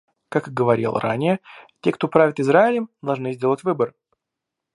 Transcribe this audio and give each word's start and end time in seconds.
Как 0.29 0.47
я 0.47 0.51
говорил 0.53 0.93
ранее, 0.95 1.41
те, 1.81 1.91
кто 1.91 2.07
правит 2.07 2.39
Израилем, 2.39 2.89
должны 3.03 3.33
сделать 3.33 3.63
выбор. 3.63 3.93